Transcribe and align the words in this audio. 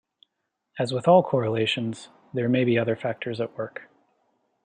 As 0.79 0.91
with 0.91 1.07
all 1.07 1.21
correlations, 1.21 2.09
there 2.33 2.49
may 2.49 2.63
be 2.63 2.75
other 2.75 2.95
factors 2.95 3.39
at 3.39 3.55
work. 3.55 3.87